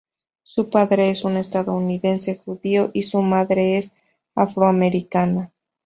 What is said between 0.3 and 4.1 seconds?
Su padre es un estadounidense judío y su madre es